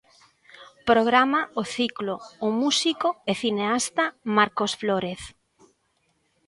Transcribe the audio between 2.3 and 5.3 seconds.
o músico e cineasta Marcos Flórez.